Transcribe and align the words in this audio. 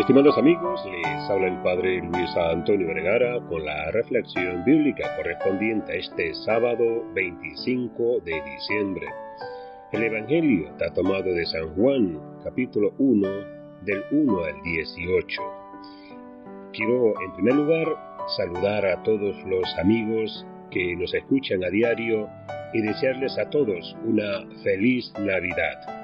Estimados 0.00 0.38
amigos, 0.38 0.80
les 0.90 1.30
habla 1.30 1.48
el 1.48 1.62
Padre 1.62 1.98
Luis 2.00 2.34
Antonio 2.34 2.86
Vergara 2.86 3.38
con 3.50 3.62
la 3.66 3.90
reflexión 3.90 4.64
bíblica 4.64 5.14
correspondiente 5.14 5.92
a 5.92 5.96
este 5.96 6.34
sábado 6.36 7.04
25 7.12 8.20
de 8.24 8.42
diciembre. 8.42 9.06
El 9.92 10.04
Evangelio 10.04 10.70
está 10.70 10.90
tomado 10.94 11.24
de 11.24 11.44
San 11.44 11.74
Juan, 11.74 12.18
capítulo 12.42 12.94
1, 12.96 13.28
del 13.82 14.02
1 14.10 14.42
al 14.42 14.62
18. 14.62 15.42
Quiero, 16.72 17.12
en 17.22 17.32
primer 17.34 17.54
lugar, 17.56 17.86
saludar 18.38 18.86
a 18.86 19.02
todos 19.02 19.36
los 19.44 19.78
amigos 19.78 20.46
que 20.70 20.96
nos 20.96 21.12
escuchan 21.12 21.62
a 21.62 21.68
diario 21.68 22.26
y 22.72 22.80
desearles 22.80 23.38
a 23.38 23.50
todos 23.50 23.94
una 24.06 24.46
feliz 24.64 25.12
Navidad. 25.20 25.99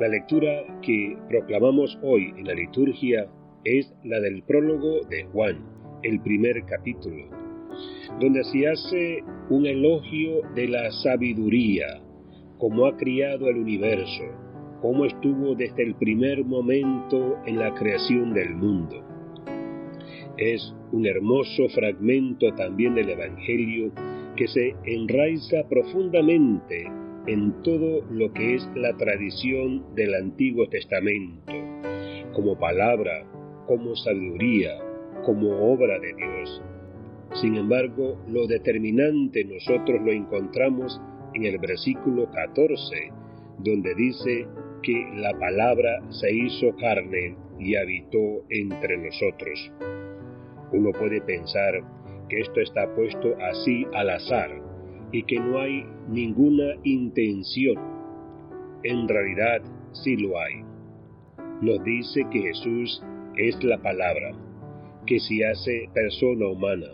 La 0.00 0.08
lectura 0.08 0.64
que 0.80 1.14
proclamamos 1.28 1.98
hoy 2.02 2.32
en 2.38 2.46
la 2.46 2.54
liturgia 2.54 3.28
es 3.64 3.92
la 4.02 4.18
del 4.18 4.42
prólogo 4.44 5.02
de 5.10 5.24
Juan, 5.24 5.58
el 6.02 6.22
primer 6.22 6.64
capítulo, 6.64 7.26
donde 8.18 8.42
se 8.44 8.66
hace 8.66 9.22
un 9.50 9.66
elogio 9.66 10.40
de 10.54 10.68
la 10.68 10.90
sabiduría, 10.90 12.00
cómo 12.56 12.86
ha 12.86 12.96
criado 12.96 13.50
el 13.50 13.58
universo, 13.58 14.24
cómo 14.80 15.04
estuvo 15.04 15.54
desde 15.54 15.82
el 15.82 15.94
primer 15.96 16.46
momento 16.46 17.36
en 17.44 17.58
la 17.58 17.74
creación 17.74 18.32
del 18.32 18.54
mundo. 18.54 19.04
Es 20.38 20.74
un 20.92 21.04
hermoso 21.04 21.68
fragmento 21.74 22.54
también 22.54 22.94
del 22.94 23.10
Evangelio 23.10 23.92
que 24.34 24.48
se 24.48 24.74
enraiza 24.86 25.68
profundamente 25.68 26.86
en 27.26 27.62
todo 27.62 28.04
lo 28.10 28.32
que 28.32 28.54
es 28.54 28.68
la 28.74 28.96
tradición 28.96 29.94
del 29.94 30.14
Antiguo 30.14 30.68
Testamento, 30.68 31.52
como 32.32 32.58
palabra, 32.58 33.24
como 33.66 33.94
sabiduría, 33.96 34.78
como 35.24 35.72
obra 35.72 35.98
de 35.98 36.14
Dios. 36.14 36.62
Sin 37.34 37.56
embargo, 37.56 38.18
lo 38.26 38.46
determinante 38.46 39.44
nosotros 39.44 40.00
lo 40.02 40.12
encontramos 40.12 41.00
en 41.34 41.44
el 41.44 41.58
versículo 41.58 42.30
14, 42.30 43.12
donde 43.58 43.94
dice 43.94 44.46
que 44.82 45.06
la 45.14 45.38
palabra 45.38 46.00
se 46.10 46.32
hizo 46.32 46.74
carne 46.76 47.36
y 47.58 47.76
habitó 47.76 48.44
entre 48.48 48.96
nosotros. 48.96 49.72
Uno 50.72 50.90
puede 50.92 51.20
pensar 51.20 51.82
que 52.28 52.40
esto 52.40 52.60
está 52.60 52.92
puesto 52.94 53.36
así 53.38 53.86
al 53.92 54.10
azar, 54.10 54.69
y 55.12 55.22
que 55.24 55.38
no 55.38 55.58
hay 55.58 55.84
ninguna 56.08 56.74
intención. 56.84 57.76
En 58.82 59.08
realidad 59.08 59.62
sí 59.92 60.16
lo 60.16 60.38
hay. 60.38 60.62
Nos 61.60 61.82
dice 61.84 62.24
que 62.30 62.40
Jesús 62.40 63.02
es 63.36 63.62
la 63.62 63.78
palabra, 63.78 64.32
que 65.06 65.18
se 65.20 65.44
hace 65.46 65.88
persona 65.92 66.48
humana, 66.48 66.86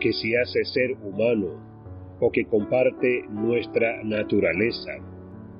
que 0.00 0.12
se 0.12 0.38
hace 0.38 0.64
ser 0.64 0.92
humano, 1.02 1.68
o 2.20 2.30
que 2.30 2.44
comparte 2.46 3.24
nuestra 3.30 4.02
naturaleza, 4.02 4.92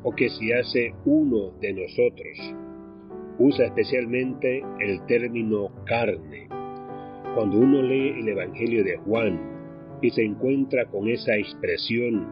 o 0.02 0.12
que 0.12 0.28
se 0.28 0.54
hace 0.54 0.94
uno 1.04 1.52
de 1.60 1.72
nosotros. 1.72 2.54
Usa 3.38 3.66
especialmente 3.66 4.62
el 4.80 5.06
término 5.06 5.70
carne. 5.86 6.48
Cuando 7.34 7.58
uno 7.58 7.82
lee 7.82 8.18
el 8.18 8.28
Evangelio 8.28 8.82
de 8.82 8.96
Juan, 8.96 9.57
y 10.00 10.10
se 10.10 10.22
encuentra 10.22 10.86
con 10.86 11.08
esa 11.08 11.36
expresión, 11.36 12.26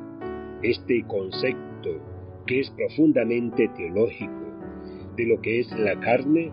este 0.62 1.04
concepto 1.06 2.00
que 2.46 2.60
es 2.60 2.70
profundamente 2.70 3.68
teológico 3.76 4.46
de 5.16 5.26
lo 5.26 5.40
que 5.40 5.60
es 5.60 5.70
la 5.78 5.98
carne, 6.00 6.52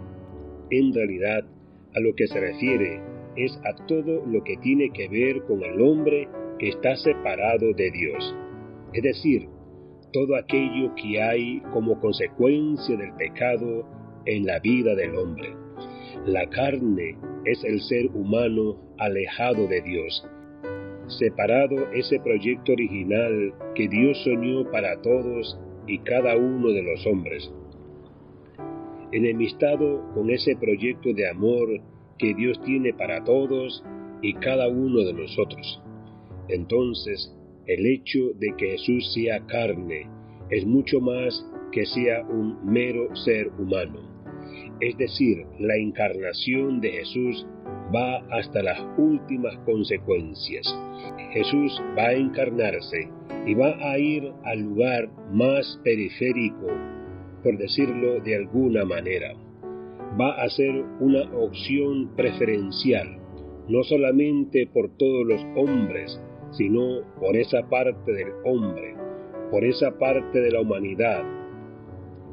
en 0.70 0.94
realidad 0.94 1.46
a 1.96 2.00
lo 2.00 2.16
que 2.16 2.28
se 2.28 2.40
refiere 2.40 3.02
es 3.36 3.60
a 3.64 3.86
todo 3.86 4.26
lo 4.26 4.44
que 4.44 4.58
tiene 4.58 4.90
que 4.92 5.08
ver 5.08 5.44
con 5.44 5.64
el 5.64 5.82
hombre 5.82 6.28
que 6.60 6.70
está 6.70 6.96
separado 6.96 7.74
de 7.74 7.92
Dios, 7.92 8.36
es 8.94 9.04
decir, 9.04 9.50
todo 10.12 10.36
aquello 10.36 10.94
que 10.96 11.22
hay 11.22 11.62
como 11.74 12.00
consecuencia 12.00 12.96
del 12.96 13.14
pecado 13.16 13.86
en 14.26 14.46
la 14.46 14.60
vida 14.60 14.96
del 14.96 15.16
hombre. 15.16 15.56
La 16.26 16.48
carne 16.50 17.18
es 17.46 17.64
el 17.64 17.82
ser 17.82 18.06
humano 18.14 18.78
alejado 19.00 19.68
de 19.68 19.82
Dios, 19.82 20.26
separado 21.08 21.92
ese 21.94 22.20
proyecto 22.20 22.72
original 22.74 23.54
que 23.76 23.88
Dios 23.88 24.22
soñó 24.24 24.70
para 24.72 25.02
todos 25.02 25.60
y 25.88 26.00
cada 26.00 26.38
uno 26.38 26.70
de 26.70 26.84
los 26.84 27.06
hombres. 27.06 27.52
Enemistado 29.12 30.10
con 30.14 30.30
ese 30.30 30.56
proyecto 30.56 31.14
de 31.14 31.30
amor 31.30 31.70
que 32.18 32.34
Dios 32.34 32.60
tiene 32.64 32.94
para 32.94 33.24
todos 33.24 33.84
y 34.22 34.34
cada 34.36 34.70
uno 34.70 35.04
de 35.04 35.14
nosotros. 35.14 35.82
Entonces, 36.48 37.36
el 37.68 37.86
hecho 37.86 38.34
de 38.40 38.54
que 38.58 38.72
Jesús 38.72 39.14
sea 39.14 39.46
carne 39.46 40.10
es 40.50 40.66
mucho 40.66 41.00
más 41.00 41.46
que 41.72 41.86
sea 41.86 42.24
un 42.24 42.66
mero 42.66 43.16
ser 43.16 43.50
humano. 43.60 44.00
Es 44.80 44.98
decir, 44.98 45.46
la 45.60 45.76
encarnación 45.78 46.82
de 46.82 46.92
Jesús 46.92 47.48
va 47.94 48.18
hasta 48.32 48.62
las 48.64 48.80
últimas 48.98 49.56
consecuencias. 49.66 50.68
Jesús 51.32 51.82
va 51.98 52.08
a 52.08 52.14
encarnarse 52.14 53.10
y 53.46 53.54
va 53.54 53.76
a 53.80 53.98
ir 53.98 54.32
al 54.44 54.62
lugar 54.62 55.10
más 55.32 55.80
periférico, 55.84 56.68
por 57.44 57.58
decirlo 57.58 58.20
de 58.22 58.38
alguna 58.38 58.86
manera. 58.86 59.34
Va 60.20 60.42
a 60.42 60.50
ser 60.50 60.84
una 61.00 61.24
opción 61.36 62.16
preferencial, 62.16 63.18
no 63.68 63.84
solamente 63.84 64.68
por 64.68 64.96
todos 64.98 65.26
los 65.26 65.42
hombres, 65.56 66.20
sino 66.52 67.02
por 67.20 67.36
esa 67.36 67.68
parte 67.70 68.12
del 68.12 68.30
hombre, 68.46 68.96
por 69.52 69.64
esa 69.64 69.98
parte 69.98 70.40
de 70.40 70.52
la 70.52 70.62
humanidad, 70.62 71.24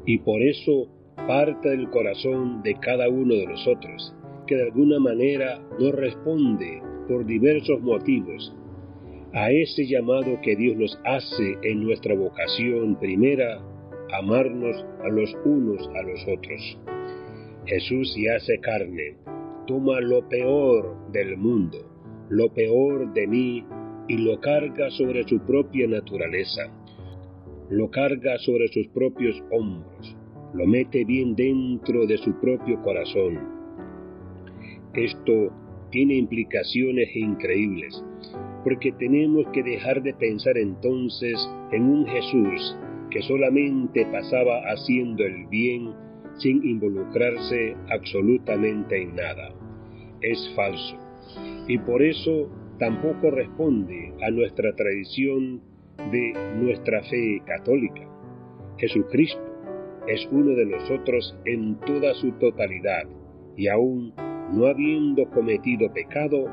y 0.05 0.19
por 0.19 0.41
eso 0.41 0.87
parte 1.27 1.69
del 1.69 1.89
corazón 1.89 2.63
de 2.63 2.75
cada 2.75 3.09
uno 3.09 3.33
de 3.35 3.47
nosotros, 3.47 4.15
que 4.51 4.57
de 4.57 4.63
alguna 4.63 4.99
manera 4.99 5.65
no 5.79 5.93
responde 5.93 6.83
por 7.07 7.25
diversos 7.25 7.81
motivos 7.81 8.53
a 9.33 9.49
ese 9.49 9.87
llamado 9.87 10.41
que 10.41 10.57
Dios 10.57 10.75
nos 10.75 10.99
hace 11.05 11.55
en 11.63 11.85
nuestra 11.85 12.13
vocación 12.15 12.99
primera, 12.99 13.61
amarnos 14.11 14.75
a 15.05 15.07
los 15.07 15.33
unos 15.45 15.89
a 15.95 16.01
los 16.01 16.19
otros. 16.27 16.77
Jesús 17.65 18.13
se 18.13 18.29
hace 18.29 18.59
carne, 18.59 19.15
toma 19.67 20.01
lo 20.01 20.27
peor 20.27 20.97
del 21.13 21.37
mundo, 21.37 21.77
lo 22.27 22.53
peor 22.53 23.13
de 23.13 23.27
mí 23.27 23.63
y 24.09 24.17
lo 24.17 24.37
carga 24.41 24.89
sobre 24.89 25.25
su 25.29 25.39
propia 25.45 25.87
naturaleza, 25.87 26.63
lo 27.69 27.89
carga 27.89 28.37
sobre 28.39 28.67
sus 28.67 28.85
propios 28.89 29.41
hombros, 29.49 30.17
lo 30.53 30.67
mete 30.67 31.05
bien 31.05 31.37
dentro 31.37 32.05
de 32.05 32.17
su 32.17 32.37
propio 32.41 32.81
corazón. 32.81 33.60
Esto 34.93 35.51
tiene 35.89 36.15
implicaciones 36.15 37.15
increíbles 37.15 38.03
porque 38.63 38.91
tenemos 38.93 39.45
que 39.53 39.63
dejar 39.63 40.03
de 40.03 40.13
pensar 40.13 40.57
entonces 40.57 41.37
en 41.71 41.83
un 41.83 42.05
Jesús 42.07 42.77
que 43.09 43.21
solamente 43.21 44.05
pasaba 44.05 44.59
haciendo 44.71 45.23
el 45.23 45.47
bien 45.47 45.93
sin 46.37 46.65
involucrarse 46.65 47.75
absolutamente 47.89 49.01
en 49.01 49.15
nada. 49.15 49.53
Es 50.21 50.51
falso. 50.55 50.97
Y 51.67 51.77
por 51.79 52.01
eso 52.01 52.49
tampoco 52.79 53.31
responde 53.31 54.13
a 54.21 54.31
nuestra 54.31 54.75
tradición 54.75 55.61
de 56.11 56.33
nuestra 56.57 57.03
fe 57.03 57.41
católica. 57.45 58.07
Jesucristo 58.77 59.41
es 60.07 60.27
uno 60.31 60.55
de 60.55 60.65
nosotros 60.65 61.37
en 61.45 61.79
toda 61.81 62.13
su 62.15 62.31
totalidad 62.33 63.03
y 63.55 63.67
aún 63.67 64.13
no 64.53 64.67
habiendo 64.67 65.29
cometido 65.29 65.91
pecado, 65.93 66.45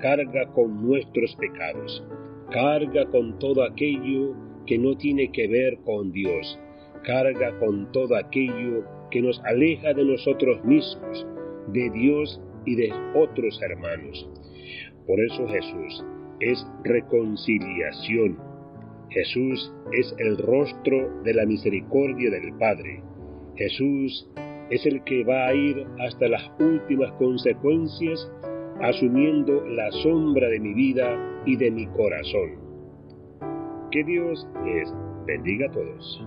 carga 0.00 0.46
con 0.52 0.86
nuestros 0.86 1.34
pecados, 1.36 2.04
carga 2.50 3.06
con 3.06 3.38
todo 3.38 3.62
aquello 3.64 4.34
que 4.66 4.78
no 4.78 4.96
tiene 4.96 5.30
que 5.30 5.46
ver 5.48 5.78
con 5.84 6.12
Dios, 6.12 6.58
carga 7.04 7.58
con 7.58 7.90
todo 7.92 8.16
aquello 8.16 8.84
que 9.10 9.22
nos 9.22 9.40
aleja 9.44 9.94
de 9.94 10.04
nosotros 10.04 10.64
mismos, 10.64 11.26
de 11.68 11.90
Dios 11.90 12.40
y 12.64 12.76
de 12.76 12.92
otros 13.14 13.60
hermanos. 13.62 14.28
Por 15.06 15.20
eso 15.20 15.46
Jesús 15.48 16.04
es 16.40 16.66
reconciliación. 16.82 18.38
Jesús 19.10 19.72
es 19.92 20.14
el 20.18 20.36
rostro 20.38 21.22
de 21.22 21.34
la 21.34 21.46
misericordia 21.46 22.30
del 22.30 22.52
Padre. 22.54 23.02
Jesús 23.56 24.28
es 24.70 24.86
el 24.86 25.02
que 25.04 25.24
va 25.24 25.46
a 25.46 25.54
ir 25.54 25.86
hasta 26.00 26.28
las 26.28 26.42
últimas 26.58 27.12
consecuencias 27.12 28.30
asumiendo 28.80 29.64
la 29.68 29.90
sombra 30.02 30.48
de 30.48 30.60
mi 30.60 30.74
vida 30.74 31.42
y 31.46 31.56
de 31.56 31.70
mi 31.70 31.86
corazón. 31.88 32.58
Que 33.90 34.02
Dios 34.04 34.46
les 34.64 34.92
bendiga 35.26 35.68
a 35.68 35.72
todos. 35.72 36.26